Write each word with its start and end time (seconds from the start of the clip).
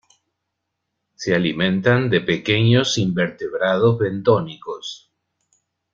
Se 1.13 1.35
alimentan 1.35 2.09
de 2.09 2.21
pequeños 2.21 2.97
invertebrados 2.97 3.99
bentónicos. 3.99 5.11